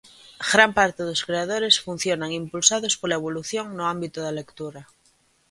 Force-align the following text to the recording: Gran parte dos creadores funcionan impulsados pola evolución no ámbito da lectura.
Gran 0.51 0.71
parte 0.77 1.01
dos 1.09 1.21
creadores 1.27 1.75
funcionan 1.85 2.31
impulsados 2.41 2.93
pola 2.99 3.19
evolución 3.21 3.65
no 3.77 3.83
ámbito 3.93 4.19
da 4.21 4.37
lectura. 4.39 4.81